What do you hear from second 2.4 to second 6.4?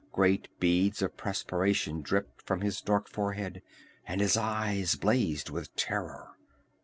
from his dark forehead, and his eyes blazed with terror.